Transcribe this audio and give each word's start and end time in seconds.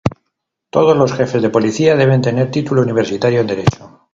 Todos 0.71 0.97
los 0.97 1.13
jefes 1.13 1.43
de 1.43 1.51
policía 1.51 1.95
deben 1.95 2.23
tener 2.23 2.49
título 2.49 2.81
universitario 2.81 3.39
en 3.41 3.45
Derecho. 3.45 3.99